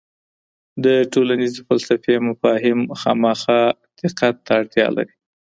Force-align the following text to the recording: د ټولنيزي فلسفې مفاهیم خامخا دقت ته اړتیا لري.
د 0.83 0.85
ټولنيزي 1.13 1.59
فلسفې 1.67 2.15
مفاهیم 2.27 2.79
خامخا 3.01 3.61
دقت 3.99 4.35
ته 4.45 4.51
اړتیا 4.61 4.87
لري. 4.97 5.13